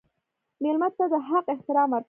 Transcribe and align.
مېلمه 0.63 0.89
ته 0.97 1.05
د 1.11 1.13
حق 1.27 1.45
احترام 1.53 1.89
ورکړه. 1.91 1.99